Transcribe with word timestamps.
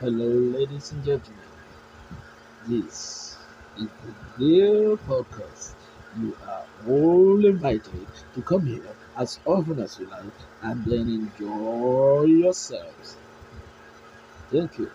Hello, 0.00 0.28
ladies 0.28 0.92
and 0.92 1.04
gentlemen. 1.04 1.42
This 2.68 3.38
is 3.78 3.88
the 4.04 4.12
Dear 4.36 4.96
Podcast. 4.98 5.72
You 6.20 6.36
are 6.46 6.66
all 6.86 7.46
invited 7.46 8.06
to 8.34 8.42
come 8.42 8.66
here 8.66 8.94
as 9.16 9.38
often 9.46 9.80
as 9.80 9.98
you 9.98 10.06
like 10.06 10.34
and 10.60 10.84
then 10.84 11.08
enjoy 11.08 12.24
yourselves. 12.24 13.16
Thank 14.50 14.78
you. 14.78 14.90